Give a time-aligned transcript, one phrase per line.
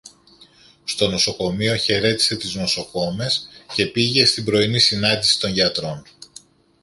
[0.83, 6.03] Στο νοσοκομείο χαιρέτισε τις νοσοκόμες και πήγε στην πρωινή συνάντηση των γιατρών